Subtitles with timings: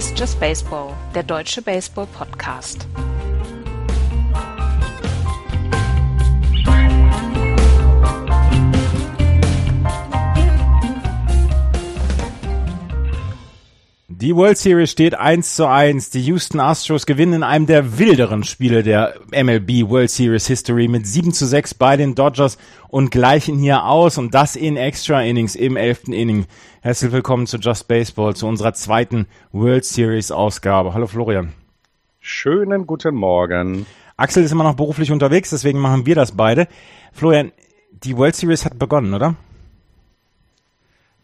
[0.00, 2.86] Ist Just Baseball, der deutsche Baseball-Podcast.
[14.20, 16.10] Die World Series steht 1 zu 1.
[16.10, 21.06] Die Houston Astros gewinnen in einem der wilderen Spiele der MLB World Series History mit
[21.06, 22.58] 7 zu 6 bei den Dodgers
[22.88, 26.08] und gleichen hier aus und das in Extra Innings im 11.
[26.08, 26.44] Inning.
[26.82, 30.92] Herzlich willkommen zu Just Baseball, zu unserer zweiten World Series Ausgabe.
[30.92, 31.54] Hallo Florian.
[32.20, 33.86] Schönen guten Morgen.
[34.18, 36.68] Axel ist immer noch beruflich unterwegs, deswegen machen wir das beide.
[37.14, 37.52] Florian,
[38.04, 39.34] die World Series hat begonnen, oder?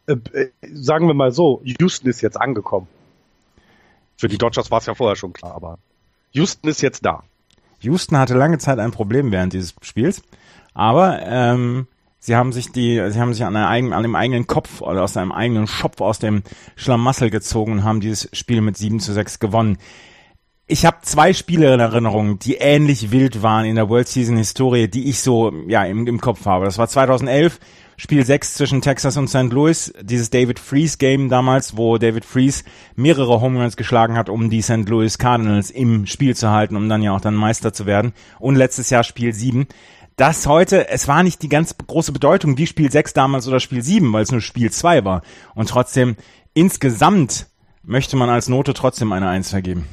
[0.06, 2.88] Äh, äh, sagen wir mal so, Houston ist jetzt angekommen.
[4.16, 5.78] Für die Dodgers war es ja vorher schon klar, aber
[6.32, 7.22] Houston ist jetzt da.
[7.80, 10.22] Houston hatte lange Zeit ein Problem während dieses Spiels,
[10.74, 11.86] aber ähm,
[12.18, 15.16] sie haben sich die, sie haben sich an, eigenen, an dem eigenen Kopf oder aus
[15.16, 16.42] einem eigenen Schopf aus dem
[16.74, 19.78] Schlamassel gezogen und haben dieses Spiel mit 7 zu 6 gewonnen.
[20.66, 24.88] Ich habe zwei Spiele in Erinnerung, die ähnlich wild waren in der World Season Historie,
[24.88, 26.64] die ich so ja im, im Kopf habe.
[26.64, 27.60] Das war 2011
[27.98, 29.50] Spiel 6 zwischen Texas und St.
[29.52, 32.62] Louis, dieses David Freeze Game damals, wo David Freeze
[32.94, 34.88] mehrere Home Runs geschlagen hat, um die St.
[34.88, 38.12] Louis Cardinals im Spiel zu halten, um dann ja auch dann Meister zu werden.
[38.38, 39.66] Und letztes Jahr Spiel 7.
[40.16, 43.82] Das heute, es war nicht die ganz große Bedeutung wie Spiel 6 damals oder Spiel
[43.82, 45.22] 7, weil es nur Spiel 2 war.
[45.54, 46.16] Und trotzdem,
[46.52, 47.46] insgesamt
[47.82, 49.86] möchte man als Note trotzdem eine 1 vergeben.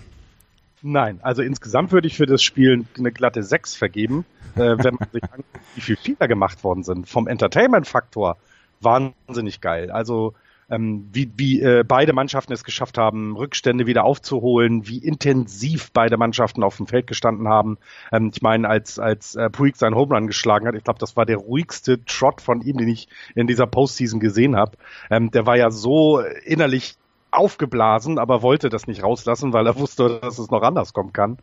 [0.83, 5.09] Nein, also insgesamt würde ich für das Spiel eine glatte 6 vergeben äh, wenn man
[5.11, 7.07] sich anguckt, wie viele Fehler gemacht worden sind.
[7.07, 8.37] Vom Entertainment-Faktor
[8.81, 9.91] wahnsinnig geil.
[9.91, 10.33] Also
[10.69, 16.17] ähm, wie, wie äh, beide Mannschaften es geschafft haben, Rückstände wieder aufzuholen, wie intensiv beide
[16.17, 17.77] Mannschaften auf dem Feld gestanden haben.
[18.11, 21.15] Ähm, ich meine, als, als äh, Puig seinen Home Run geschlagen hat, ich glaube, das
[21.17, 24.77] war der ruhigste Trot von ihm, den ich in dieser Postseason gesehen habe.
[25.09, 26.95] Ähm, der war ja so innerlich
[27.33, 31.38] aufgeblasen, aber wollte das nicht rauslassen, weil er wusste, dass es noch anders kommen kann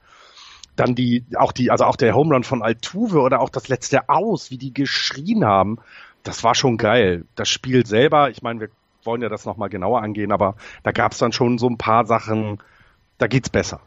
[0.76, 4.08] dann die, auch die, also auch der Home Run von Altuve oder auch das letzte
[4.08, 5.78] Aus, wie die geschrien haben,
[6.22, 7.24] das war schon geil.
[7.34, 8.68] Das Spiel selber, ich meine, wir
[9.04, 12.06] wollen ja das nochmal genauer angehen, aber da gab es dann schon so ein paar
[12.06, 12.58] Sachen,
[13.18, 13.80] da geht's besser.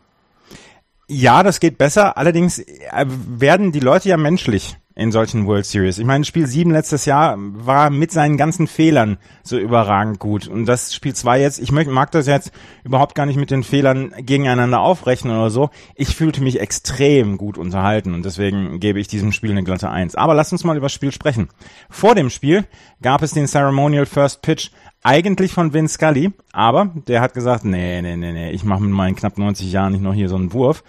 [1.07, 2.17] Ja, das geht besser.
[2.17, 5.97] Allerdings äh, werden die Leute ja menschlich in solchen World Series.
[5.97, 10.47] Ich meine, Spiel 7 letztes Jahr war mit seinen ganzen Fehlern so überragend gut.
[10.47, 12.51] Und das Spiel 2 jetzt, ich mag das jetzt
[12.83, 15.71] überhaupt gar nicht mit den Fehlern gegeneinander aufrechnen oder so.
[15.95, 20.15] Ich fühlte mich extrem gut unterhalten und deswegen gebe ich diesem Spiel eine glatte 1.
[20.15, 21.49] Aber lass uns mal über das Spiel sprechen.
[21.89, 22.65] Vor dem Spiel
[23.01, 24.69] gab es den Ceremonial First Pitch
[25.01, 28.91] eigentlich von Vince Scully, aber der hat gesagt, nee, nee, nee, nee, ich mache mit
[28.91, 30.83] meinen knapp 90 Jahren nicht noch hier so einen Wurf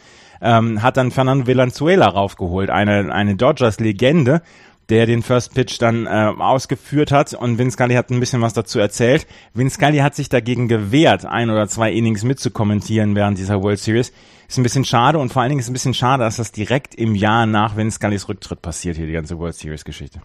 [0.44, 4.42] ähm, hat dann Fernando Valenzuela raufgeholt, eine, eine Dodgers-Legende,
[4.90, 8.52] der den First Pitch dann äh, ausgeführt hat und Vince Scully hat ein bisschen was
[8.52, 9.26] dazu erzählt.
[9.54, 14.12] Vince Scully hat sich dagegen gewehrt, ein oder zwei Innings mitzukommentieren während dieser World Series.
[14.46, 16.94] Ist ein bisschen schade und vor allen Dingen ist ein bisschen schade, dass das direkt
[16.94, 20.20] im Jahr nach Vince Scullys Rücktritt passiert hier, die ganze World Series Geschichte.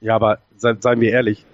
[0.00, 1.46] Ja, aber seien wir ehrlich,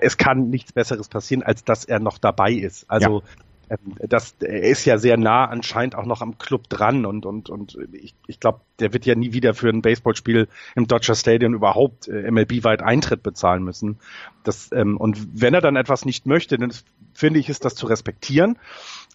[0.00, 2.86] es kann nichts Besseres passieren, als dass er noch dabei ist.
[2.88, 3.42] Also ja.
[3.72, 7.48] Ähm, das, er ist ja sehr nah anscheinend auch noch am Club dran und, und,
[7.48, 11.54] und ich, ich glaube, der wird ja nie wieder für ein Baseballspiel im Dodger Stadium
[11.54, 13.98] überhaupt äh, MLB-weit Eintritt bezahlen müssen.
[14.44, 16.72] Das, ähm, und wenn er dann etwas nicht möchte, dann
[17.14, 18.58] finde ich, ist das zu respektieren.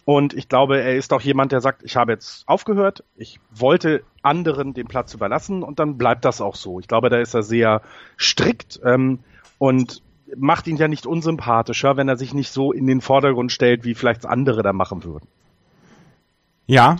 [0.04, 4.02] Und ich glaube, er ist auch jemand, der sagt, ich habe jetzt aufgehört, ich wollte
[4.22, 6.80] anderen den Platz überlassen und dann bleibt das auch so.
[6.80, 7.82] Ich glaube, da ist er sehr
[8.18, 9.18] strikt ähm,
[9.58, 10.02] und
[10.36, 13.94] macht ihn ja nicht unsympathischer, wenn er sich nicht so in den Vordergrund stellt, wie
[13.94, 15.28] vielleicht andere da machen würden.
[16.66, 16.96] Ja.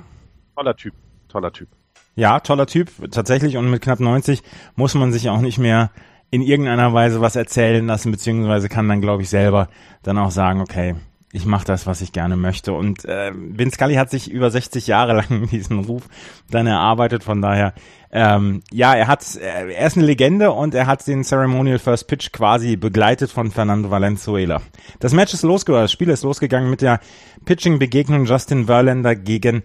[0.57, 0.95] Toller Typ,
[1.29, 1.69] toller Typ.
[2.17, 3.57] Ja, toller Typ, tatsächlich.
[3.57, 4.43] Und mit knapp 90
[4.75, 5.91] muss man sich auch nicht mehr
[6.31, 9.69] in irgendeiner Weise was erzählen lassen, beziehungsweise kann dann, glaube ich, selber
[10.03, 10.95] dann auch sagen, okay,
[11.33, 12.73] ich mache das, was ich gerne möchte.
[12.73, 16.05] Und äh, Vince Scully hat sich über 60 Jahre lang diesen Ruf
[16.51, 17.23] dann erarbeitet.
[17.23, 17.75] Von daher,
[18.11, 22.09] ähm, ja, er hat, äh, er ist eine Legende und er hat den Ceremonial First
[22.09, 24.63] Pitch quasi begleitet von Fernando Valenzuela.
[25.01, 27.01] Das Match ist losgegangen, das Spiel ist losgegangen mit der
[27.45, 29.63] Pitching-Begegnung Justin Verlander gegen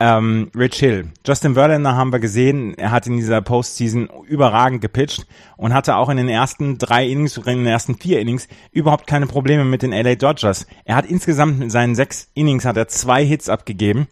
[0.00, 1.08] ähm, Rich Hill.
[1.26, 6.08] Justin Verlander haben wir gesehen, er hat in dieser Postseason überragend gepitcht und hatte auch
[6.08, 9.92] in den ersten drei Innings, in den ersten vier Innings überhaupt keine Probleme mit den
[9.92, 10.66] LA Dodgers.
[10.84, 14.06] Er hat insgesamt in seinen sechs Innings hat er zwei Hits abgegeben.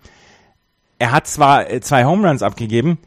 [0.99, 2.99] Er hat zwar äh, zwei Home Runs abgegeben,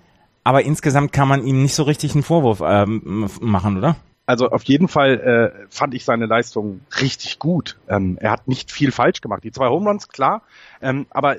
[0.43, 3.97] aber insgesamt kann man ihm nicht so richtig einen Vorwurf ähm, machen, oder?
[4.29, 7.79] Also auf jeden Fall äh, fand ich seine Leistung richtig gut.
[7.87, 9.43] Ähm, er hat nicht viel falsch gemacht.
[9.43, 10.43] Die zwei Home Runs, klar,
[10.83, 11.37] ähm, aber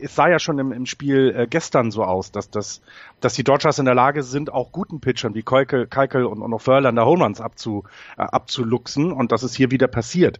[0.00, 2.80] es sah ja schon im, im Spiel äh, gestern so aus, dass, dass,
[3.20, 6.54] dass die Dodgers in der Lage sind, auch guten Pitchern wie Keukel, Keikel und, und
[6.54, 7.84] auch Verlander Home Runs abzu,
[8.16, 10.38] äh, abzuluxen und das ist hier wieder passiert.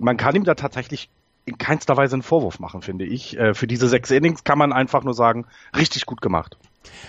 [0.00, 1.10] Man kann ihm da tatsächlich
[1.44, 3.38] in keinster Weise einen Vorwurf machen, finde ich.
[3.38, 5.46] Äh, für diese sechs Innings kann man einfach nur sagen,
[5.76, 6.58] richtig gut gemacht.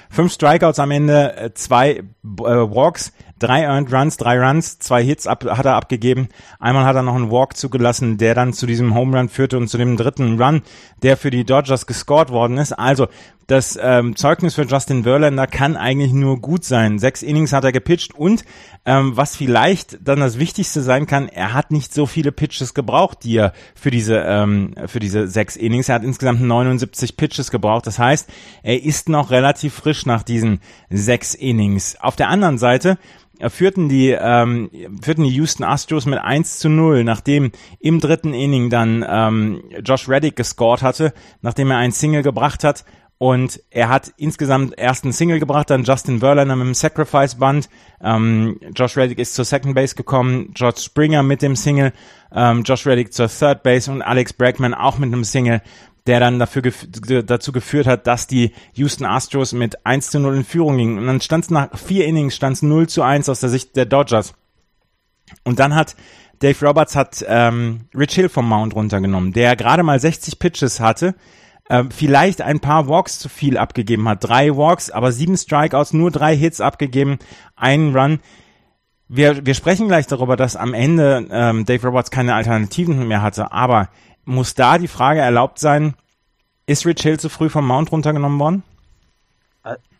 [0.09, 5.27] Fünf Strikeouts am Ende, äh, zwei äh, Walks, drei Earned Runs, drei Runs, zwei Hits
[5.27, 6.29] ab, hat er abgegeben.
[6.59, 9.67] Einmal hat er noch einen Walk zugelassen, der dann zu diesem Home Run führte und
[9.67, 10.61] zu dem dritten Run,
[11.03, 12.73] der für die Dodgers gescored worden ist.
[12.73, 13.07] Also
[13.47, 16.99] das ähm, Zeugnis für Justin Verlander kann eigentlich nur gut sein.
[16.99, 18.43] Sechs Innings hat er gepitcht und
[18.85, 23.19] ähm, was vielleicht dann das Wichtigste sein kann, er hat nicht so viele Pitches gebraucht,
[23.23, 25.87] die er für diese ähm, für diese sechs Innings.
[25.87, 27.87] Er hat insgesamt 79 Pitches gebraucht.
[27.87, 28.29] Das heißt,
[28.63, 30.59] er ist noch relativ frisch nach diesen
[30.89, 31.97] sechs Innings.
[32.01, 32.97] Auf der anderen Seite
[33.49, 34.69] führten die, ähm,
[35.01, 40.09] führten die Houston Astros mit 1 zu 0, nachdem im dritten Inning dann ähm, Josh
[40.09, 42.83] Reddick gescored hatte, nachdem er ein Single gebracht hat.
[43.19, 47.67] Und er hat insgesamt erst einen Single gebracht, dann Justin Verlander mit dem Sacrifice Band.
[47.99, 51.93] Ähm, Josh Reddick ist zur Second Base gekommen, George Springer mit dem Single,
[52.31, 55.61] ähm, Josh Reddick zur Third Base und Alex Bregman auch mit einem Single
[56.07, 56.87] der dann dafür gef
[57.25, 60.97] dazu geführt hat, dass die Houston Astros mit 1 zu 0 in Führung gingen.
[60.97, 63.75] Und dann stand es nach vier Innings, stand es 0 zu 1 aus der Sicht
[63.75, 64.33] der Dodgers.
[65.43, 65.95] Und dann hat
[66.39, 71.15] Dave Roberts hat ähm, Rich Hill vom Mount runtergenommen, der gerade mal 60 Pitches hatte,
[71.69, 74.23] äh, vielleicht ein paar Walks zu viel abgegeben hat.
[74.23, 77.19] Drei Walks, aber sieben Strikeouts, nur drei Hits abgegeben,
[77.55, 78.19] einen Run.
[79.07, 83.51] Wir, wir sprechen gleich darüber, dass am Ende ähm, Dave Roberts keine Alternativen mehr hatte,
[83.51, 83.89] aber
[84.25, 85.93] muss da die Frage erlaubt sein,
[86.65, 88.63] ist Rich Hill zu früh vom Mount runtergenommen worden?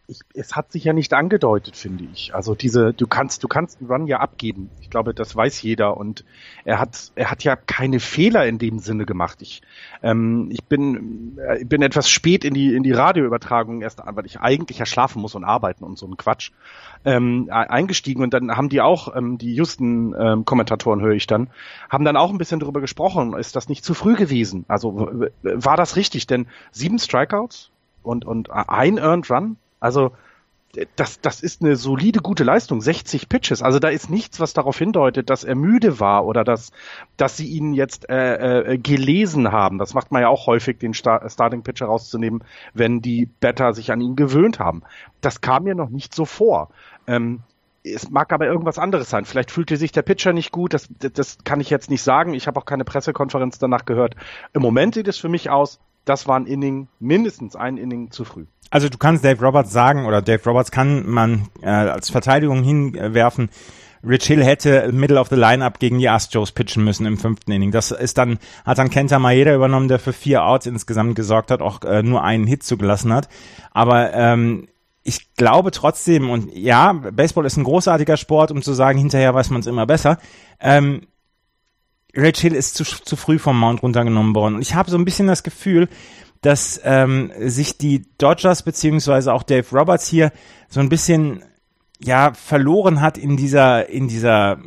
[0.09, 2.33] Ich, es hat sich ja nicht angedeutet, finde ich.
[2.33, 4.69] Also diese, du kannst, du kannst einen Run ja abgeben.
[4.80, 5.98] Ich glaube, das weiß jeder.
[5.98, 6.24] Und
[6.63, 9.42] er hat, er hat ja keine Fehler in dem Sinne gemacht.
[9.42, 9.62] Ich,
[10.01, 14.39] ähm, ich bin, äh, bin etwas spät in die in die Radioübertragung erst, weil ich
[14.39, 16.51] eigentlich ja schlafen muss und arbeiten und so ein Quatsch
[17.06, 21.50] ähm, eingestiegen und dann haben die auch, ähm, die Houston-Kommentatoren ähm, höre ich dann,
[21.89, 24.65] haben dann auch ein bisschen darüber gesprochen, ist das nicht zu früh gewesen?
[24.68, 25.12] Also
[25.42, 26.27] war das richtig?
[26.27, 27.71] Denn sieben Strikeouts
[28.03, 30.12] und, und ein Earned Run, also
[30.95, 32.81] das, das ist eine solide, gute Leistung.
[32.81, 33.62] 60 Pitches.
[33.62, 36.71] Also da ist nichts, was darauf hindeutet, dass er müde war oder dass,
[37.15, 39.77] dass sie ihn jetzt äh, äh, gelesen haben.
[39.77, 42.44] Das macht man ja auch häufig, den Star Starting Pitcher rauszunehmen,
[42.74, 44.83] wenn die Better sich an ihn gewöhnt haben.
[45.21, 46.69] Das kam mir noch nicht so vor.
[47.07, 47.39] Ähm,
[47.83, 49.25] es mag aber irgendwas anderes sein.
[49.25, 50.74] Vielleicht fühlte sich der Pitcher nicht gut.
[50.74, 52.33] Das, das kann ich jetzt nicht sagen.
[52.33, 54.15] Ich habe auch keine Pressekonferenz danach gehört.
[54.53, 58.24] Im Moment sieht es für mich aus, das war ein Inning, mindestens ein Inning zu
[58.24, 58.45] früh.
[58.69, 63.49] Also du kannst Dave Roberts sagen, oder Dave Roberts kann man äh, als Verteidigung hinwerfen,
[64.07, 67.71] Rich Hill hätte Middle of the Lineup gegen die Astros pitchen müssen im fünften Inning.
[67.71, 71.61] Das ist dann, hat dann Kenta Maeda übernommen, der für vier Outs insgesamt gesorgt hat,
[71.61, 73.27] auch äh, nur einen Hit zugelassen hat.
[73.71, 74.67] Aber ähm,
[75.03, 79.49] ich glaube trotzdem, und ja, Baseball ist ein großartiger Sport, um zu sagen, hinterher weiß
[79.49, 80.19] man es immer besser.
[80.59, 81.01] Ähm,
[82.15, 84.55] Rich Hill ist zu, zu früh vom Mount runtergenommen worden.
[84.55, 85.87] Und ich habe so ein bisschen das Gefühl,
[86.42, 90.31] dass ähm, sich die Dodgers beziehungsweise auch Dave Roberts hier
[90.69, 91.44] so ein bisschen
[92.00, 94.60] ja verloren hat in dieser in dieser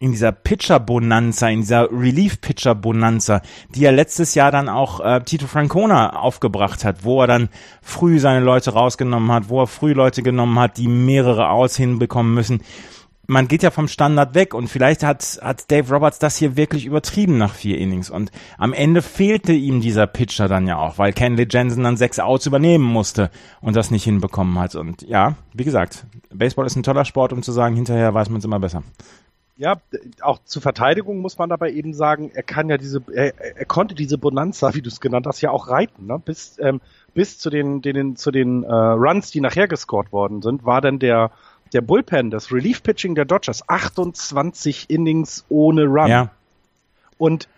[0.00, 3.40] in dieser Pitcher-Bonanza, in dieser Relief-Pitcher-Bonanza,
[3.74, 7.48] die er letztes Jahr dann auch äh, Tito Francona aufgebracht hat, wo er dann
[7.80, 12.34] früh seine Leute rausgenommen hat, wo er früh Leute genommen hat, die mehrere Outs hinbekommen
[12.34, 12.60] müssen
[13.26, 16.86] man geht ja vom Standard weg und vielleicht hat, hat Dave Roberts das hier wirklich
[16.86, 21.12] übertrieben nach vier Innings und am Ende fehlte ihm dieser Pitcher dann ja auch, weil
[21.12, 25.64] Kenley Jensen dann sechs Outs übernehmen musste und das nicht hinbekommen hat und ja, wie
[25.64, 28.82] gesagt, Baseball ist ein toller Sport, um zu sagen, hinterher weiß man es immer besser.
[29.56, 29.76] Ja,
[30.20, 33.94] auch zur Verteidigung muss man dabei eben sagen, er kann ja diese, er, er konnte
[33.94, 36.20] diese Bonanza, wie du es genannt hast, ja auch reiten, ne?
[36.24, 36.80] bis, ähm,
[37.14, 40.98] bis zu den, den, zu den äh, Runs, die nachher gescored worden sind, war dann
[40.98, 41.30] der
[41.74, 46.08] der Bullpen, das Relief-Pitching der Dodgers, 28 Innings ohne Run.
[46.08, 46.30] Ja.
[47.18, 47.48] Und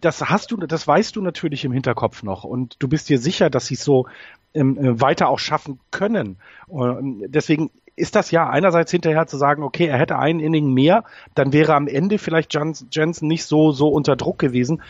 [0.00, 3.50] das hast du, das weißt du natürlich im Hinterkopf noch und du bist dir sicher,
[3.50, 4.06] dass sie es so
[4.54, 6.36] ähm, äh, weiter auch schaffen können.
[6.66, 11.04] Und deswegen ist das ja einerseits hinterher zu sagen, okay, er hätte einen Inning mehr,
[11.34, 14.82] dann wäre am Ende vielleicht Jensen nicht so so unter Druck gewesen.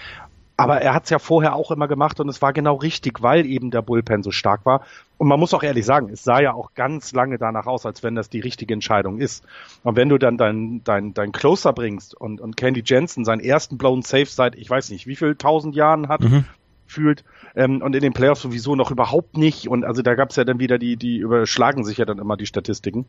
[0.59, 3.45] Aber er hat es ja vorher auch immer gemacht und es war genau richtig, weil
[3.45, 4.87] eben der Bullpen so stark war.
[5.19, 8.03] Und man muss auch ehrlich sagen, es sah ja auch ganz lange danach aus, als
[8.03, 9.45] wenn das die richtige Entscheidung ist.
[9.83, 13.77] Und wenn du dann dein, dein, dein Closer bringst und, und Candy Jensen seinen ersten
[13.77, 16.47] Blown Safe seit, ich weiß nicht, wie viel tausend Jahren hat, mhm.
[16.87, 17.23] fühlt,
[17.55, 19.69] ähm, und in den Playoffs sowieso noch überhaupt nicht.
[19.69, 22.39] Und also da gab es ja dann wieder die, die überschlagen sich ja dann immer
[22.39, 23.07] die Statistiken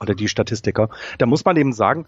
[0.00, 0.88] oder die Statistiker.
[1.18, 2.06] Da muss man eben sagen,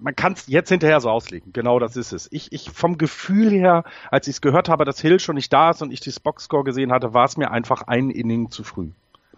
[0.00, 1.52] man kann es jetzt hinterher so auslegen.
[1.52, 2.28] Genau das ist es.
[2.30, 5.70] Ich, ich vom Gefühl her, als ich es gehört habe, dass Hill schon nicht da
[5.70, 8.88] ist und ich die Boxscore gesehen hatte, war es mir einfach ein Inning zu früh.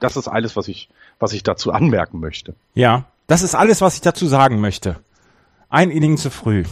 [0.01, 0.89] Das ist alles, was ich,
[1.21, 2.55] was ich dazu anmerken möchte.
[2.75, 4.97] Ja, das ist alles, was ich dazu sagen möchte.
[5.69, 6.65] Ein Inning zu früh.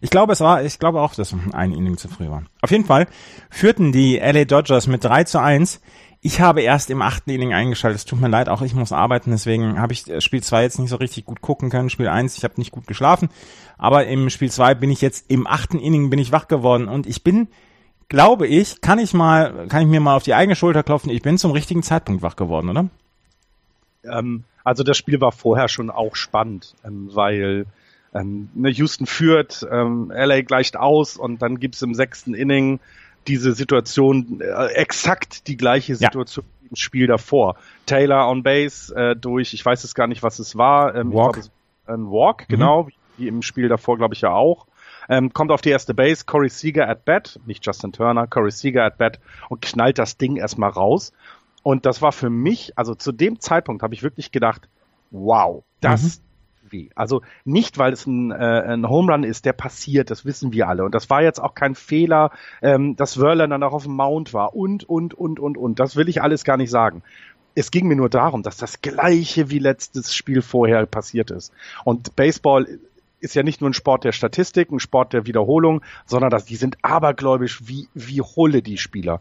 [0.00, 2.44] Ich glaube, es war, ich glaube auch, dass ein Inning zu früh war.
[2.60, 3.06] Auf jeden Fall
[3.50, 5.80] führten die LA Dodgers mit 3 zu 1.
[6.24, 7.98] Ich habe erst im achten Inning eingeschaltet.
[7.98, 10.90] Es tut mir leid, auch ich muss arbeiten, deswegen habe ich Spiel 2 jetzt nicht
[10.90, 11.90] so richtig gut gucken können.
[11.90, 13.28] Spiel 1, ich habe nicht gut geschlafen.
[13.76, 17.08] Aber im Spiel 2 bin ich jetzt im achten Inning bin ich wach geworden und
[17.08, 17.48] ich bin,
[18.08, 21.22] glaube ich, kann ich mal, kann ich mir mal auf die eigene Schulter klopfen, ich
[21.22, 22.88] bin zum richtigen Zeitpunkt wach geworden, oder?
[24.04, 27.66] Ähm, also das Spiel war vorher schon auch spannend, ähm, weil
[28.14, 32.78] ähm, ne, Houston führt, ähm, LA gleicht aus und dann gibt's im sechsten Inning
[33.28, 36.68] diese Situation, äh, exakt die gleiche Situation ja.
[36.70, 37.56] im Spiel davor.
[37.86, 40.94] Taylor on Base äh, durch, ich weiß es gar nicht, was es war.
[40.94, 41.34] Ähm, Walk.
[41.34, 41.50] Glaub,
[41.86, 42.52] ein Walk, mhm.
[42.52, 44.66] genau, wie, wie im Spiel davor, glaube ich, ja auch.
[45.08, 48.84] Ähm, kommt auf die erste Base, Corey Seager at bat, nicht Justin Turner, Corey Seager
[48.84, 51.12] at bat und knallt das Ding erstmal raus.
[51.62, 54.68] Und das war für mich, also zu dem Zeitpunkt habe ich wirklich gedacht,
[55.10, 56.22] wow, das mhm.
[56.72, 56.90] Weh.
[56.94, 60.68] Also nicht, weil es ein, äh, ein Home Run ist, der passiert, das wissen wir
[60.68, 60.84] alle.
[60.84, 62.30] Und das war jetzt auch kein Fehler,
[62.62, 65.78] ähm, dass Verlander noch auf dem Mount war und, und, und, und, und.
[65.78, 67.02] Das will ich alles gar nicht sagen.
[67.54, 71.52] Es ging mir nur darum, dass das gleiche wie letztes Spiel vorher passiert ist.
[71.84, 72.66] Und Baseball
[73.20, 76.56] ist ja nicht nur ein Sport der Statistik, ein Sport der Wiederholung, sondern dass die
[76.56, 79.20] sind abergläubisch wie, wie Holle, die Spieler.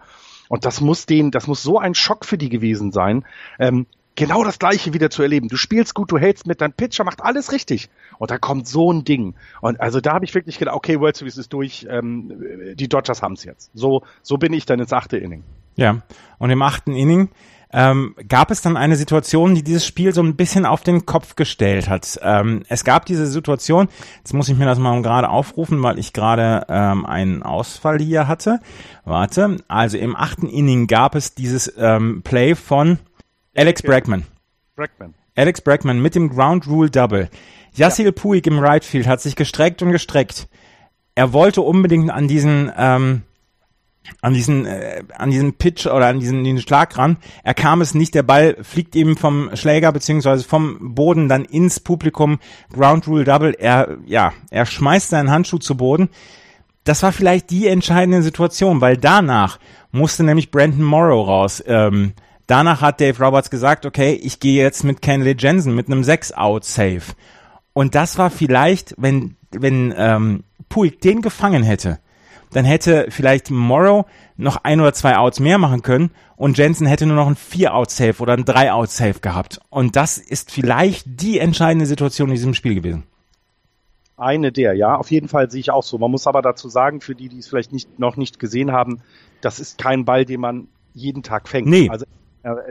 [0.49, 3.25] Und das muss denen, das muss so ein Schock für die gewesen sein,
[3.59, 5.47] ähm, genau das Gleiche wieder zu erleben.
[5.47, 7.89] Du spielst gut, du hältst mit, dein Pitcher macht alles richtig.
[8.17, 9.35] Und da kommt so ein Ding.
[9.61, 13.21] Und also da habe ich wirklich gedacht, okay, World Series ist durch, ähm, die Dodgers
[13.21, 13.71] haben es jetzt.
[13.73, 15.43] So, so bin ich dann ins achte Inning.
[15.75, 16.01] Ja,
[16.37, 17.29] und im achten Inning
[17.73, 21.35] ähm, gab es dann eine Situation, die dieses Spiel so ein bisschen auf den Kopf
[21.35, 22.19] gestellt hat.
[22.21, 23.87] Ähm, es gab diese Situation,
[24.17, 28.27] jetzt muss ich mir das mal gerade aufrufen, weil ich gerade ähm, einen Ausfall hier
[28.27, 28.59] hatte.
[29.05, 32.99] Warte, also im achten Inning gab es dieses ähm, Play von
[33.55, 34.23] Alex Bregman.
[34.75, 35.13] Bregman.
[35.35, 37.29] Alex Bregman mit dem Ground Rule Double.
[37.73, 38.11] Yassil ja.
[38.11, 40.47] Puig im Right Field hat sich gestreckt und gestreckt.
[41.15, 43.23] Er wollte unbedingt an diesen ähm,
[44.21, 47.17] an diesen, äh, an diesen Pitch oder an diesen, diesen Schlag ran.
[47.43, 51.79] Er kam es nicht, der Ball fliegt eben vom Schläger beziehungsweise vom Boden dann ins
[51.79, 52.39] Publikum.
[52.73, 53.55] Ground Rule Double.
[53.57, 56.09] Er, ja, er schmeißt seinen Handschuh zu Boden.
[56.83, 59.59] Das war vielleicht die entscheidende Situation, weil danach
[59.91, 61.63] musste nämlich Brandon Morrow raus.
[61.67, 62.13] Ähm,
[62.51, 67.15] danach hat Dave Roberts gesagt, okay, ich gehe jetzt mit Kenley Jensen mit einem 6-Out-Save.
[67.73, 71.99] Und das war vielleicht, wenn, wenn ähm, Puig den gefangen hätte,
[72.51, 74.05] dann hätte vielleicht Morrow
[74.35, 78.15] noch ein oder zwei Outs mehr machen können und Jensen hätte nur noch ein Vier-Out-Save
[78.19, 79.61] oder ein Drei-Out-Save gehabt.
[79.69, 83.03] Und das ist vielleicht die entscheidende Situation in diesem Spiel gewesen.
[84.17, 85.97] Eine der, ja, auf jeden Fall sehe ich auch so.
[85.97, 89.01] Man muss aber dazu sagen, für die, die es vielleicht nicht, noch nicht gesehen haben,
[89.39, 91.67] das ist kein Ball, den man jeden Tag fängt.
[91.67, 91.89] Nee.
[91.89, 92.05] Also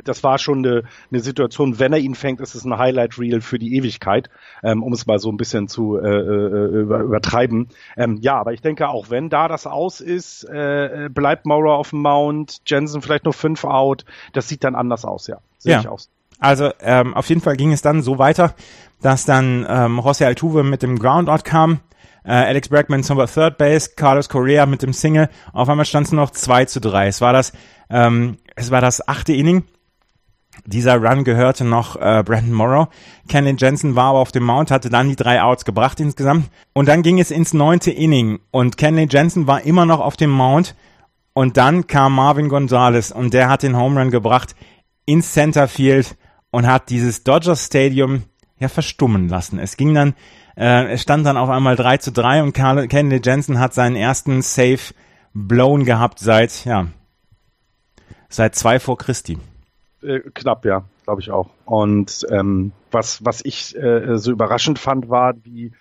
[0.05, 3.59] das war schon eine, eine Situation, wenn er ihn fängt, ist es ein Highlight-Reel für
[3.59, 4.31] die Ewigkeit,
[4.63, 7.69] ähm, um es mal so ein bisschen zu äh, äh, über, übertreiben.
[7.97, 11.91] Ähm, ja, aber ich denke, auch wenn da das aus ist, äh, bleibt Maurer auf
[11.91, 15.39] dem Mount, Jensen vielleicht nur fünf out, das sieht dann anders aus, ja.
[15.59, 15.81] Sehe ja.
[15.81, 16.11] ich aus.
[16.39, 18.55] Also ähm, auf jeden Fall ging es dann so weiter,
[19.03, 21.81] dass dann ähm, José Altuve mit dem Groundout kam,
[22.25, 25.29] äh, Alex Bregman zum Third Base, Carlos Correa mit dem Single.
[25.53, 27.09] Auf einmal stand es noch 2 zu 3.
[27.09, 27.53] Es war das
[27.91, 29.65] ähm, es war das achte Inning.
[30.67, 32.89] Dieser Run gehörte noch äh, Brandon Morrow.
[33.29, 36.51] Kenny Jensen war aber auf dem Mount, hatte dann die drei Outs gebracht insgesamt.
[36.75, 40.31] Und dann ging es ins neunte Inning und Kenny Jensen war immer noch auf dem
[40.31, 40.75] Mount.
[41.33, 44.55] Und dann kam Marvin Gonzalez und der hat den Home Run gebracht
[45.07, 46.17] ins Center Field
[46.51, 48.25] und hat dieses Dodgers Stadium
[48.59, 49.59] ja verstummen lassen.
[49.59, 50.15] Es ging dann,
[50.57, 54.43] äh, es stand dann auf einmal 3 zu 3 und Kenny Jensen hat seinen ersten
[54.43, 54.81] Save
[55.33, 56.89] blown gehabt seit, ja,
[58.31, 59.39] Seit zwei vor Christi.
[60.03, 61.51] Äh, knapp, ja, glaube ich auch.
[61.67, 65.73] Und ähm, was, was ich äh, so überraschend fand, war, wie,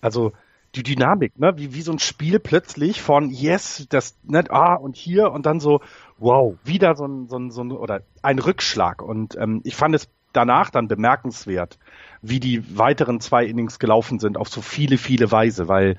[0.00, 0.32] also
[0.74, 1.56] die Dynamik, ne?
[1.56, 5.60] Wie, wie so ein Spiel plötzlich von yes, das, ne, ah, und hier und dann
[5.60, 5.80] so,
[6.18, 9.02] wow, wieder so ein, so ein, so ein oder ein Rückschlag.
[9.02, 11.78] Und ähm, ich fand es danach dann bemerkenswert,
[12.22, 15.96] wie die weiteren zwei Innings gelaufen sind, auf so viele, viele Weise, weil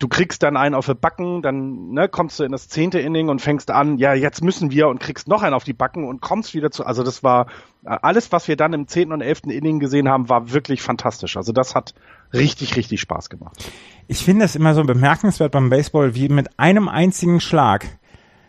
[0.00, 3.28] du kriegst dann einen auf die Backen, dann ne, kommst du in das zehnte Inning
[3.28, 6.20] und fängst an, ja, jetzt müssen wir und kriegst noch einen auf die Backen und
[6.20, 6.84] kommst wieder zu.
[6.84, 7.46] Also das war
[7.84, 11.36] alles, was wir dann im zehnten und elften Inning gesehen haben, war wirklich fantastisch.
[11.36, 11.94] Also das hat
[12.32, 13.70] richtig, richtig Spaß gemacht.
[14.08, 17.86] Ich finde es immer so bemerkenswert beim Baseball, wie mit einem einzigen Schlag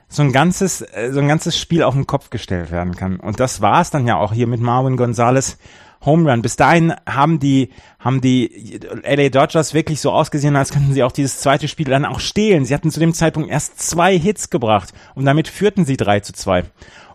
[0.07, 3.19] so ein ganzes, äh, so ein ganzes Spiel auf den Kopf gestellt werden kann.
[3.19, 5.57] Und das war es dann ja auch hier mit Marvin Gonzalez
[6.05, 6.41] Home Run.
[6.41, 11.11] Bis dahin haben die, haben die LA Dodgers wirklich so ausgesehen, als könnten sie auch
[11.11, 12.65] dieses zweite Spiel dann auch stehlen.
[12.65, 16.33] Sie hatten zu dem Zeitpunkt erst zwei Hits gebracht und damit führten sie drei zu
[16.33, 16.63] zwei.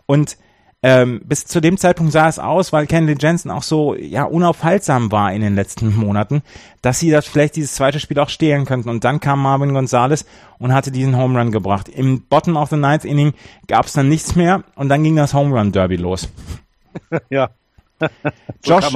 [0.05, 0.37] Und
[0.83, 5.11] ähm, bis zu dem Zeitpunkt sah es aus, weil Kennedy Jensen auch so ja unaufhaltsam
[5.11, 6.43] war in den letzten Monaten,
[6.83, 8.89] dass sie das vielleicht dieses zweite Spiel auch stehlen könnten.
[8.89, 10.25] Und dann kam Marvin Gonzalez
[10.59, 11.89] und hatte diesen Home Run gebracht.
[11.89, 13.33] Im Bottom of the Ninth Inning
[13.67, 16.29] gab es dann nichts mehr und dann ging das Home Run Derby los.
[17.29, 17.49] ja.
[18.63, 18.93] Josh,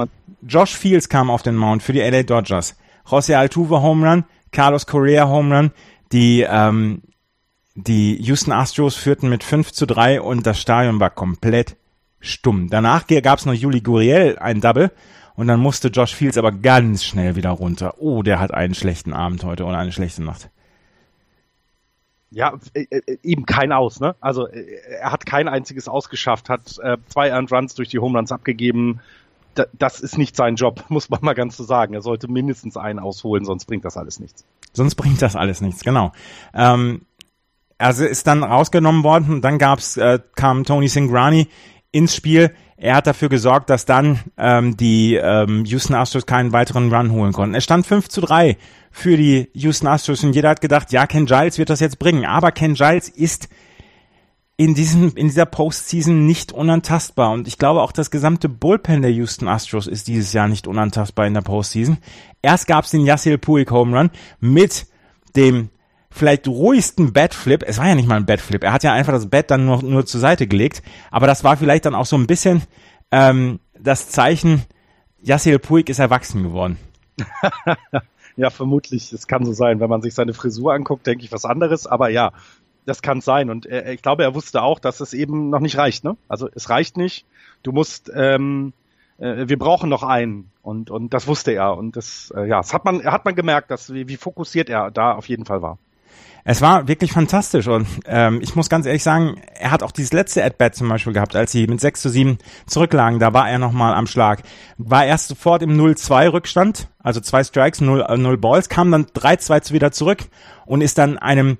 [0.47, 2.75] Josh Fields kam auf den Mount für die LA Dodgers.
[3.05, 5.71] José Altuve Home Run, Carlos Correa Home Run,
[6.11, 7.01] die ähm,
[7.75, 11.77] die Houston Astros führten mit 5 zu 3 und das Stadion war komplett
[12.19, 12.69] stumm.
[12.69, 14.91] Danach gab es noch Juli Guriel ein Double
[15.35, 17.95] und dann musste Josh Fields aber ganz schnell wieder runter.
[17.99, 20.49] Oh, der hat einen schlechten Abend heute oder eine schlechte Nacht.
[22.31, 24.15] Ja, äh, äh, eben kein Aus, ne?
[24.21, 24.65] Also äh,
[25.01, 29.01] er hat kein einziges ausgeschafft, hat zwei Earned Runs durch die Home abgegeben.
[29.53, 31.93] Da, das ist nicht sein Job, muss man mal ganz so sagen.
[31.93, 34.45] Er sollte mindestens einen ausholen, sonst bringt das alles nichts.
[34.73, 36.13] Sonst bringt das alles nichts, genau.
[36.53, 37.05] Ähm,
[37.77, 41.47] also ist dann rausgenommen worden und dann gab's, äh, kam Tony Singrani
[41.91, 42.53] ins Spiel.
[42.81, 47.31] Er hat dafür gesorgt, dass dann ähm, die ähm, Houston Astros keinen weiteren Run holen
[47.31, 47.53] konnten.
[47.53, 48.57] Es stand 5 zu 3
[48.89, 52.25] für die Houston Astros und jeder hat gedacht, ja, Ken Giles wird das jetzt bringen.
[52.25, 53.49] Aber Ken Giles ist
[54.57, 57.29] in diesem, in dieser Postseason nicht unantastbar.
[57.29, 61.27] Und ich glaube auch das gesamte Bullpen der Houston Astros ist dieses Jahr nicht unantastbar
[61.27, 61.99] in der Postseason.
[62.41, 64.09] Erst gab's den Yasiel Puig Home Run
[64.39, 64.87] mit
[65.35, 65.69] dem
[66.11, 67.63] vielleicht ruhigsten Batflip.
[67.65, 68.63] Es war ja nicht mal ein Batflip.
[68.63, 70.83] Er hat ja einfach das Bett dann nur, nur zur Seite gelegt.
[71.09, 72.63] Aber das war vielleicht dann auch so ein bisschen
[73.11, 74.63] ähm, das Zeichen,
[75.21, 76.77] Yasiel Puig ist erwachsen geworden.
[78.35, 79.11] ja, vermutlich.
[79.13, 79.79] Es kann so sein.
[79.79, 81.87] Wenn man sich seine Frisur anguckt, denke ich was anderes.
[81.87, 82.31] Aber ja,
[82.85, 83.49] das kann sein.
[83.49, 86.03] Und äh, ich glaube, er wusste auch, dass es eben noch nicht reicht.
[86.03, 86.17] Ne?
[86.27, 87.25] Also es reicht nicht.
[87.63, 88.73] Du musst, ähm,
[89.17, 90.51] äh, wir brauchen noch einen.
[90.61, 91.77] Und, und das wusste er.
[91.77, 94.91] Und das, äh, ja, das hat man, hat man gemerkt, dass, wie, wie fokussiert er
[94.91, 95.77] da auf jeden Fall war.
[96.43, 100.11] Es war wirklich fantastisch und ähm, ich muss ganz ehrlich sagen, er hat auch dieses
[100.11, 103.59] letzte At-Bat zum Beispiel gehabt, als sie mit 6 zu 7 zurücklagen, da war er
[103.59, 104.41] nochmal am Schlag.
[104.77, 109.05] War erst sofort im 0-2 Rückstand, also zwei Strikes, 0, äh, 0 Balls, kam dann
[109.05, 110.23] 3-2 wieder zurück
[110.65, 111.59] und ist dann einem,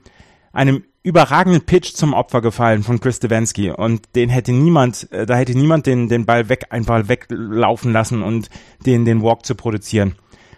[0.52, 5.36] einem überragenden Pitch zum Opfer gefallen von Chris Stevenski und den hätte niemand, äh, da
[5.36, 8.50] hätte niemand den, den Ball weg, einfach weglaufen lassen und
[8.86, 10.15] den, den Walk zu produzieren.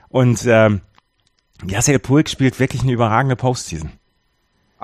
[0.09, 0.81] Und ähm,
[1.65, 3.91] Yasiel Puig spielt wirklich eine überragende Postseason.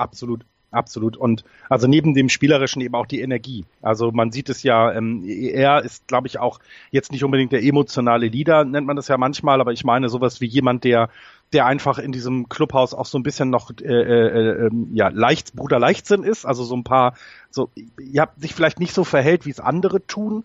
[0.00, 0.44] Absolut.
[0.72, 1.16] Absolut.
[1.16, 3.64] Und also neben dem Spielerischen eben auch die Energie.
[3.82, 6.60] Also man sieht es ja, ähm, er ist, glaube ich, auch
[6.92, 10.40] jetzt nicht unbedingt der emotionale Leader, nennt man das ja manchmal, aber ich meine sowas
[10.40, 11.10] wie jemand, der
[11.52, 15.56] der einfach in diesem Clubhaus auch so ein bisschen noch äh, äh, äh, ja leicht
[15.56, 17.14] Bruder Leichtsinn ist, also so ein paar
[17.50, 20.44] so ja sich vielleicht nicht so verhält, wie es andere tun,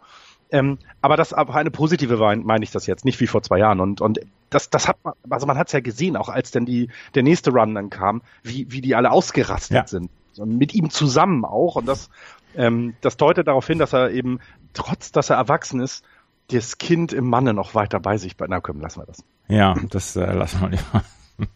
[0.56, 3.60] ähm, aber das aber eine positive war, meine ich das jetzt, nicht wie vor zwei
[3.60, 3.82] Jahren.
[3.82, 6.65] Und, und das, das hat man, also man hat es ja gesehen, auch als dann
[6.65, 9.86] die, der nächste Run dann kam, wie, wie die alle ausgerastet ja.
[9.86, 10.10] sind.
[10.38, 11.76] Und mit ihm zusammen auch.
[11.76, 12.10] Und das,
[12.56, 14.39] ähm, das deutet darauf hin, dass er eben,
[14.74, 16.06] trotz dass er erwachsen ist,
[16.48, 19.26] das Kind im Manne noch weiter bei sich, na komm, lassen wir das.
[19.50, 21.04] Ja, das äh, lassen wir lieber.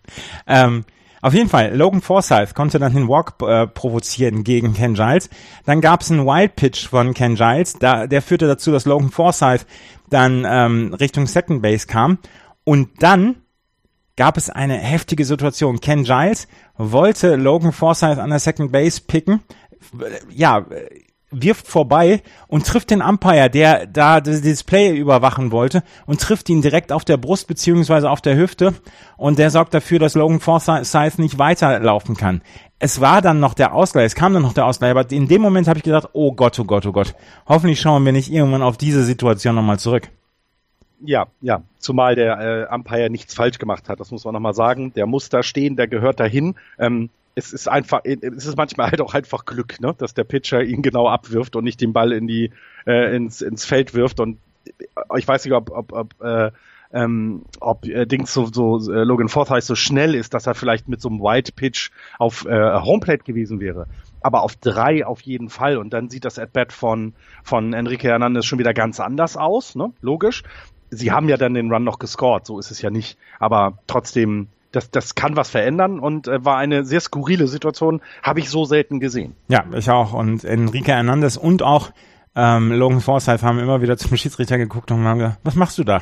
[0.45, 0.83] ähm,
[1.21, 5.29] auf jeden Fall, Logan Forsyth konnte dann den Walk äh, provozieren gegen Ken Giles.
[5.65, 9.11] Dann gab es einen Wild Pitch von Ken Giles, da, der führte dazu, dass Logan
[9.11, 9.65] Forsyth
[10.09, 12.19] dann ähm, Richtung Second Base kam.
[12.63, 13.37] Und dann
[14.15, 15.79] gab es eine heftige Situation.
[15.79, 19.41] Ken Giles wollte Logan Forsyth an der Second Base picken.
[20.29, 20.65] Ja,
[21.31, 26.61] wirft vorbei und trifft den Umpire, der da das Display überwachen wollte und trifft ihn
[26.61, 28.73] direkt auf der Brust beziehungsweise auf der Hüfte
[29.17, 32.41] und der sorgt dafür, dass Logan Forsyth nicht weiterlaufen kann.
[32.79, 35.41] Es war dann noch der Ausgleich, es kam dann noch der Ausgleich, aber in dem
[35.41, 37.13] Moment habe ich gedacht, oh Gott, oh Gott, oh Gott,
[37.47, 40.09] hoffentlich schauen wir nicht irgendwann auf diese Situation nochmal zurück.
[41.01, 44.93] Ja, ja, zumal der äh, Umpire nichts falsch gemacht hat, das muss man nochmal sagen.
[44.93, 46.55] Der muss da stehen, der gehört dahin.
[46.77, 49.95] Ähm, es ist einfach, es ist manchmal halt auch einfach Glück, ne?
[49.97, 52.51] dass der Pitcher ihn genau abwirft und nicht den Ball in die
[52.85, 54.19] äh, ins, ins Feld wirft.
[54.19, 54.37] Und
[55.17, 56.51] ich weiß nicht, ob, ob, ob äh,
[56.91, 60.87] ähm, ob äh, Dings so, so äh, Logan Forsyth so schnell ist, dass er vielleicht
[60.87, 63.87] mit so einem White Pitch auf äh, Homeplate gewesen wäre.
[64.21, 65.77] Aber auf drei auf jeden Fall.
[65.77, 67.13] Und dann sieht das At-Bat von,
[67.43, 69.93] von Enrique Hernandez schon wieder ganz anders aus, ne?
[70.01, 70.43] Logisch.
[70.91, 73.17] Sie haben ja dann den Run noch gescored, so ist es ja nicht.
[73.37, 78.39] Aber trotzdem das, das kann was verändern und äh, war eine sehr skurrile Situation, habe
[78.39, 79.35] ich so selten gesehen.
[79.47, 80.13] Ja, ich auch.
[80.13, 81.91] Und Enrique Hernandez und auch
[82.35, 85.83] ähm, Logan Forsyth haben immer wieder zum Schiedsrichter geguckt und haben gesagt, was machst du
[85.83, 86.01] da?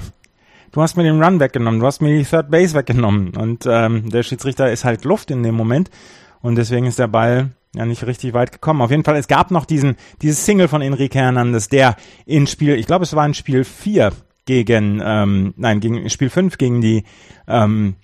[0.71, 3.36] Du hast mir den Run weggenommen, du hast mir die Third Base weggenommen.
[3.38, 5.89] Und ähm, der Schiedsrichter ist halt Luft in dem Moment
[6.41, 8.82] und deswegen ist der Ball ja nicht richtig weit gekommen.
[8.82, 12.75] Auf jeden Fall, es gab noch diesen, dieses Single von Enrique Hernandez, der in Spiel,
[12.75, 14.12] ich glaube es war in Spiel 4
[14.45, 17.03] gegen, ähm, nein, gegen Spiel 5 gegen die
[17.47, 17.95] ähm,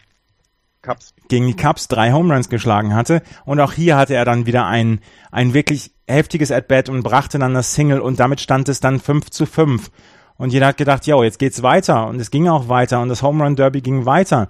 [0.83, 1.13] Cubs.
[1.29, 3.23] gegen die Cubs drei Home Runs geschlagen hatte.
[3.45, 4.99] Und auch hier hatte er dann wieder ein,
[5.31, 9.29] ein wirklich heftiges At-Bat und brachte dann das Single und damit stand es dann 5
[9.31, 9.89] zu 5.
[10.35, 12.07] Und jeder hat gedacht, jo, jetzt geht's weiter.
[12.07, 14.49] Und es ging auch weiter und das Home Run Derby ging weiter.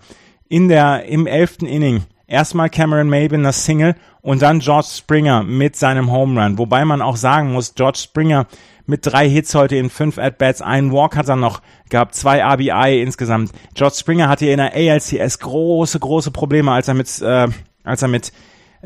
[0.50, 5.76] In der, im elften Inning erstmal Cameron Maben das Single und dann George Springer mit
[5.76, 6.58] seinem Home Run.
[6.58, 8.48] Wobei man auch sagen muss, George Springer
[8.86, 13.02] mit drei Hits heute in fünf At-Bats, einen Walk hat er noch gehabt, zwei RBI
[13.02, 13.52] insgesamt.
[13.76, 17.48] George Springer hatte in der ALCS große, große Probleme, als er mit, äh,
[17.84, 18.34] als er mit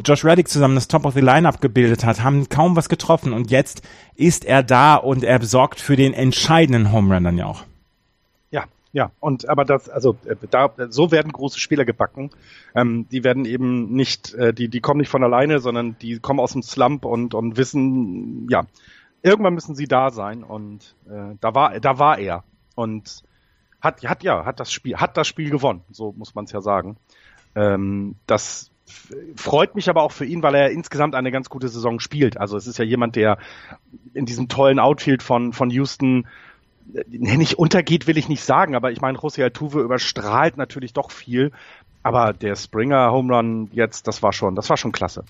[0.03, 3.49] Josh Reddick zusammen das Top of the Lineup gebildet hat, haben kaum was getroffen und
[3.49, 3.81] jetzt
[4.15, 7.63] ist er da und er sorgt für den entscheidenden Home Run dann ja auch.
[8.93, 12.31] Ja, und aber das, also äh, da, so werden große Spieler gebacken.
[12.73, 16.39] Ähm, die werden eben nicht, äh, die, die kommen nicht von alleine, sondern die kommen
[16.39, 18.65] aus dem Slump und, und wissen, ja,
[19.21, 22.43] irgendwann müssen sie da sein und äh, da war, da war er
[22.75, 23.23] und
[23.81, 26.61] hat, hat ja, hat das Spiel, hat das Spiel gewonnen, so muss man es ja
[26.61, 26.97] sagen.
[27.55, 28.71] Ähm, das
[29.35, 32.37] freut mich aber auch für ihn, weil er insgesamt eine ganz gute Saison spielt.
[32.37, 33.37] Also es ist ja jemand, der
[34.13, 36.27] in diesem tollen Outfield von, von Houston
[37.07, 41.51] nicht untergeht, will ich nicht sagen, aber ich meine, José Altuve überstrahlt natürlich doch viel.
[42.03, 45.25] Aber der Springer Home Run jetzt, das war schon, das war schon klasse.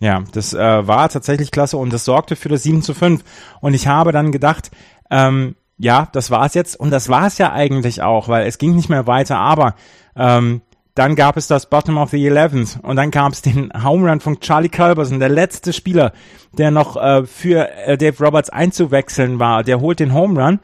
[0.00, 3.22] Ja, das äh, war tatsächlich klasse und das sorgte für das 7 zu 5.
[3.60, 4.70] Und ich habe dann gedacht,
[5.10, 6.78] ähm, ja, das war's jetzt.
[6.78, 9.38] Und das war's ja eigentlich auch, weil es ging nicht mehr weiter.
[9.38, 9.74] Aber
[10.16, 10.62] ähm,
[10.94, 14.20] dann gab es das Bottom of the Eleventh und dann gab es den Home Run
[14.20, 16.12] von Charlie Culberson, der letzte Spieler,
[16.52, 19.62] der noch äh, für äh, Dave Roberts einzuwechseln war.
[19.62, 20.60] Der holt den Home Run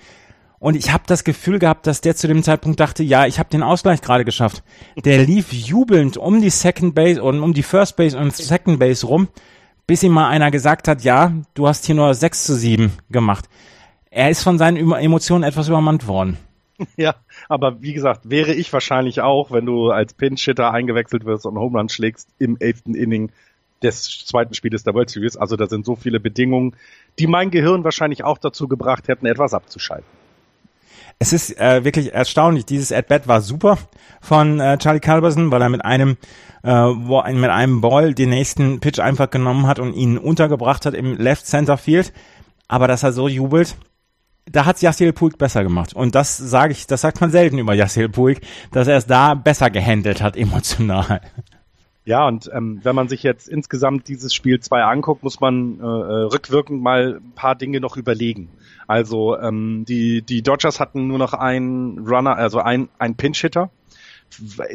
[0.59, 3.51] und ich habe das Gefühl gehabt, dass der zu dem Zeitpunkt dachte, ja, ich habe
[3.51, 4.63] den Ausgleich gerade geschafft.
[4.97, 9.07] Der lief jubelnd um die Second Base und um die First Base und Second Base
[9.07, 9.29] rum,
[9.87, 13.49] bis ihm mal einer gesagt hat, ja, du hast hier nur 6 zu 7 gemacht.
[14.11, 16.39] Er ist von seinen Emotionen etwas übermannt worden.
[16.97, 17.15] Ja,
[17.49, 21.89] aber wie gesagt, wäre ich wahrscheinlich auch, wenn du als Pinch-Hitter eingewechselt wirst und Home
[21.89, 23.31] schlägst im elften Inning
[23.83, 25.37] des zweiten Spieles der World Series.
[25.37, 26.75] Also da sind so viele Bedingungen,
[27.19, 30.07] die mein Gehirn wahrscheinlich auch dazu gebracht hätten, etwas abzuschalten.
[31.19, 32.67] Es ist äh, wirklich erstaunlich.
[32.67, 33.79] Dieses At-Bat war super
[34.21, 36.19] von äh, Charlie Culberson, weil er mit einem
[36.63, 41.17] äh, mit einem Ball den nächsten Pitch einfach genommen hat und ihn untergebracht hat im
[41.17, 42.13] Left Center Field.
[42.69, 43.77] Aber dass er so jubelt,
[44.51, 45.95] da hat's Yassil Puig besser gemacht.
[45.95, 48.41] Und das sage ich, das sagt man selten über Yassil Puig,
[48.73, 51.21] dass er es da besser gehandelt hat, emotional.
[52.05, 55.83] Ja, und ähm, wenn man sich jetzt insgesamt dieses Spiel 2 anguckt, muss man äh,
[55.83, 58.49] äh, rückwirkend mal ein paar Dinge noch überlegen.
[58.87, 63.71] Also ähm, die, die Dodgers hatten nur noch einen Runner, also ein, ein Pinch-Hitter.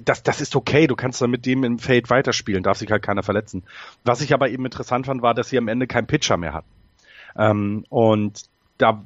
[0.04, 3.04] Das, das ist okay, du kannst dann mit dem im Feld weiterspielen, darf sich halt
[3.04, 3.64] keiner verletzen.
[4.04, 6.70] Was ich aber eben interessant fand, war, dass sie am Ende keinen Pitcher mehr hatten.
[7.38, 8.44] Ähm, und
[8.78, 9.06] da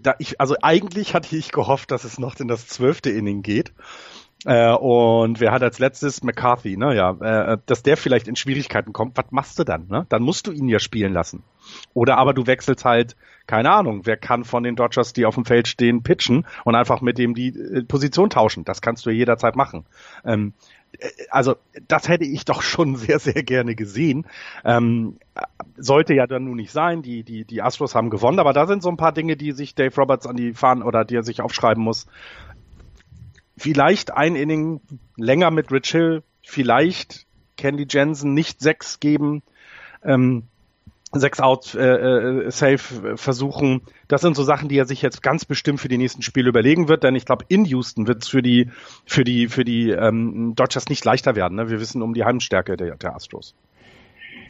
[0.00, 3.72] da ich, also eigentlich hatte ich gehofft, dass es noch in das zwölfte Inning geht.
[4.46, 6.96] Äh, und wer hat als letztes McCarthy, ne?
[6.96, 7.10] Ja,
[7.52, 9.16] äh, dass der vielleicht in Schwierigkeiten kommt.
[9.18, 9.86] Was machst du dann?
[9.88, 10.06] Ne?
[10.08, 11.42] Dann musst du ihn ja spielen lassen.
[11.92, 15.44] Oder aber du wechselst halt, keine Ahnung, wer kann von den Dodgers, die auf dem
[15.44, 18.64] Feld stehen, pitchen und einfach mit dem die äh, Position tauschen.
[18.64, 19.84] Das kannst du jederzeit machen.
[20.24, 20.54] Ähm,
[21.30, 21.56] also
[21.88, 24.26] das hätte ich doch schon sehr, sehr gerne gesehen.
[24.64, 25.18] Ähm,
[25.76, 27.02] sollte ja dann nun nicht sein.
[27.02, 29.74] Die, die, die Astros haben gewonnen, aber da sind so ein paar Dinge, die sich
[29.74, 32.06] Dave Roberts an die Fahnen oder die er sich aufschreiben muss.
[33.56, 34.80] Vielleicht ein Inning
[35.16, 37.26] länger mit Rich Hill, vielleicht
[37.56, 39.42] Candy Jensen nicht sechs geben.
[40.02, 40.44] Ähm,
[41.12, 43.82] sechs out äh, äh, safe versuchen.
[44.06, 46.88] Das sind so Sachen, die er sich jetzt ganz bestimmt für die nächsten Spiele überlegen
[46.88, 48.70] wird, denn ich glaube, in Houston wird es für die
[49.06, 51.56] für die für die ähm, Dodgers nicht leichter werden.
[51.56, 51.68] Ne?
[51.68, 53.54] Wir wissen um die Heimstärke der, der Astros.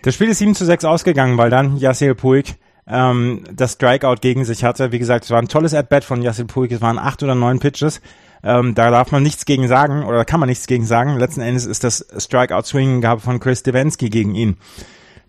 [0.02, 4.44] Das Spiel ist 7 zu 6 ausgegangen, weil dann Yasiel Puig ähm, das Strikeout gegen
[4.44, 4.92] sich hatte.
[4.92, 6.72] Wie gesagt, es war ein tolles At-Bat von Yasiel Puig.
[6.72, 8.00] Es waren acht oder neun Pitches.
[8.42, 11.18] Ähm, da darf man nichts gegen sagen oder kann man nichts gegen sagen.
[11.18, 14.56] Letzten Endes ist das Strikeout-Swing gab von Chris Devensky gegen ihn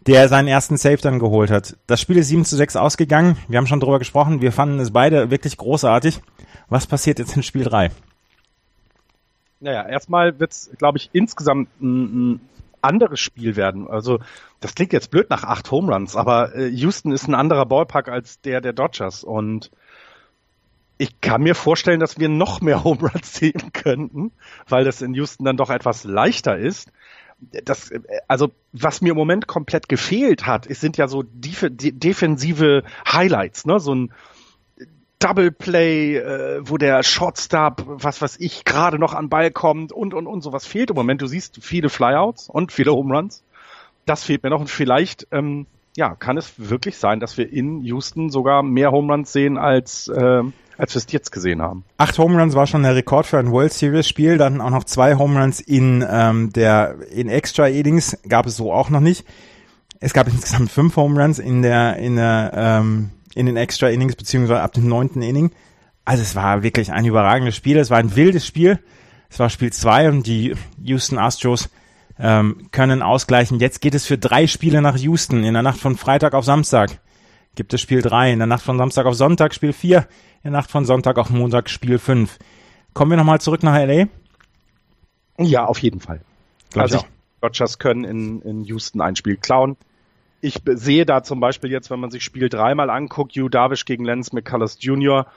[0.07, 1.77] der seinen ersten Save dann geholt hat.
[1.87, 3.37] Das Spiel ist 7 zu 6 ausgegangen.
[3.47, 4.41] Wir haben schon drüber gesprochen.
[4.41, 6.21] Wir fanden es beide wirklich großartig.
[6.69, 7.91] Was passiert jetzt in Spiel 3?
[9.59, 12.41] Naja, erstmal wird es, glaube ich, insgesamt ein, ein,
[12.81, 13.87] anderes Spiel werden.
[13.87, 14.19] Also
[14.59, 18.09] das klingt jetzt blöd nach acht Home Runs, aber äh, Houston ist ein anderer Ballpark
[18.09, 19.69] als der der Dodgers und
[20.97, 24.31] ich kann mir vorstellen, dass wir noch mehr Home Runs sehen könnten,
[24.67, 26.91] weil das in Houston dann doch etwas leichter ist
[27.63, 27.91] das,
[28.27, 33.65] also was mir im Moment komplett gefehlt hat, es sind ja so def defensive Highlights,
[33.65, 33.79] ne?
[33.79, 34.13] So ein
[35.19, 40.13] Double Play, äh, wo der Shortstop, was weiß ich, gerade noch an Ball kommt und
[40.13, 41.21] und und sowas fehlt im Moment.
[41.21, 43.43] Du siehst viele Flyouts und viele Home Runs.
[44.05, 47.81] Das fehlt mir noch und vielleicht ähm, ja kann es wirklich sein, dass wir in
[47.83, 50.43] Houston sogar mehr Home Runs sehen als äh,
[50.81, 51.85] als wir es jetzt gesehen haben.
[51.97, 54.83] Acht Home Runs war schon der Rekord für ein World Series Spiel, dann auch noch
[54.83, 59.23] zwei Home Runs in ähm, der in Extra Innings gab es so auch noch nicht.
[59.99, 64.15] Es gab insgesamt fünf Home Runs in der in der ähm, in den Extra Innings
[64.15, 65.51] beziehungsweise ab dem neunten Inning.
[66.03, 67.77] Also es war wirklich ein überragendes Spiel.
[67.77, 68.79] Es war ein wildes Spiel.
[69.29, 71.69] Es war Spiel zwei und die Houston Astros
[72.19, 73.59] ähm, können ausgleichen.
[73.59, 76.99] Jetzt geht es für drei Spiele nach Houston in der Nacht von Freitag auf Samstag.
[77.55, 80.07] Gibt es Spiel drei in der Nacht von Samstag auf Sonntag Spiel vier
[80.43, 82.39] in der Nacht von Sonntag auf Montag Spiel fünf.
[82.93, 84.07] Kommen wir nochmal zurück nach LA?
[85.37, 86.21] Ja, auf jeden Fall.
[86.71, 87.03] Glaub also ich,
[87.41, 89.77] Dodgers können in, in Houston ein Spiel klauen.
[90.39, 94.05] Ich sehe da zum Beispiel jetzt, wenn man sich Spiel dreimal anguckt, Hugh Darvish gegen
[94.05, 95.27] Lance McCullers Jr.,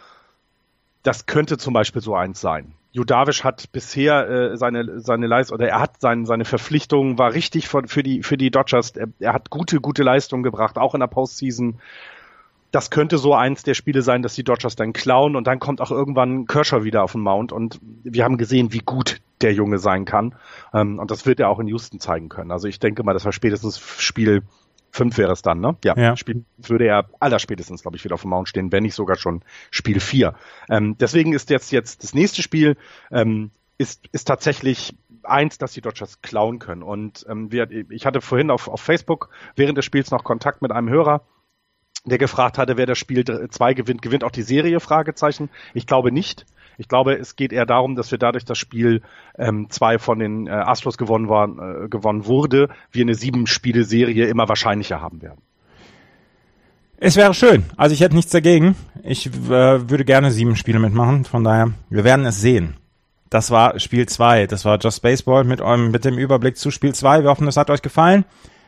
[1.03, 2.72] das könnte zum Beispiel so eins sein.
[2.95, 7.67] Judavish hat bisher äh, seine seine Leistung oder er hat sein, seine Verpflichtungen war richtig
[7.67, 8.93] für, für die für die Dodgers.
[8.93, 11.81] Er, er hat gute gute Leistungen gebracht, auch in der Postseason.
[12.71, 15.81] Das könnte so eins der Spiele sein, dass die Dodgers dann klauen und dann kommt
[15.81, 19.79] auch irgendwann Kershaw wieder auf den Mount und wir haben gesehen, wie gut der Junge
[19.79, 20.37] sein kann
[20.73, 22.53] ähm, und das wird er auch in Houston zeigen können.
[22.53, 24.43] Also ich denke mal, das war spätestens Spiel
[24.95, 25.77] fünf wäre es dann, ne?
[25.85, 25.97] Ja.
[25.97, 26.17] ja.
[26.17, 29.43] Spiel würde er allerspätestens, glaube ich, wieder auf dem Mount stehen, wenn nicht sogar schon
[29.71, 30.35] Spiel vier.
[30.71, 32.77] Ähm, deswegen ist jetzt jetzt das nächste Spiel
[33.11, 36.85] ähm, ist ist tatsächlich eins, dass die Dodgers klauen können.
[36.85, 40.71] Und ähm, wir, ich hatte vorhin auf, auf Facebook während des Spiels noch Kontakt mit
[40.71, 41.23] einem Hörer,
[42.05, 44.79] der gefragt hatte, wer das Spiel zwei gewinnt, gewinnt auch die Serie?
[44.79, 45.51] Fragezeichen.
[45.73, 46.47] Ich glaube nicht.
[46.79, 49.03] Ich glaube, es geht eher darum, dass wir dadurch das Spiel
[49.39, 54.49] ähm, zwei von den äh, Astros gewonnen, waren, äh, gewonnen wurde, wir eine sieben-Spiele-Serie immer
[54.49, 55.41] wahrscheinlicher haben werden.
[56.97, 57.65] Es wäre schön.
[57.77, 58.77] Also ich hätte nichts dagegen.
[59.03, 61.25] Ich äh, würde gerne sieben Spiele mitmachen.
[61.25, 62.77] Von daher, wir werden es sehen.
[63.31, 64.47] Das war Spiel zwei.
[64.47, 67.23] Das war Just Baseball mit eurem, mit dem Überblick zu Spiel zwei.
[67.23, 68.25] Wir hoffen, es hat euch gefallen.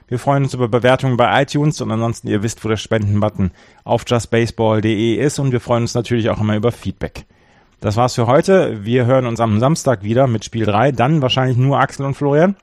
[0.09, 3.51] Wir freuen uns über Bewertungen bei iTunes und ansonsten ihr wisst, wo der Spendenbutton
[3.85, 7.27] auf justbaseball.de ist und wir freuen uns natürlich auch immer über Feedback.
[7.81, 8.85] Das war's für heute.
[8.85, 10.93] Wir hören uns am Samstag wieder mit Spiel 3.
[10.93, 12.57] Dann wahrscheinlich nur Axel und Florian.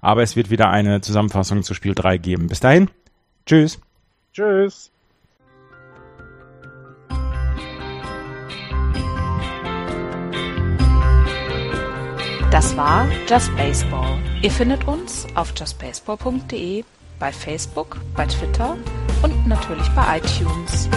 [0.00, 2.46] Aber es wird wieder eine Zusammenfassung zu Spiel 3 geben.
[2.46, 2.88] Bis dahin.
[3.46, 3.80] Tschüss.
[4.32, 4.90] Tschüss.
[12.50, 14.18] Das war Just Baseball.
[14.42, 16.84] Ihr findet uns auf justbaseball.de,
[17.18, 18.76] bei Facebook, bei Twitter
[19.22, 20.88] und natürlich bei iTunes.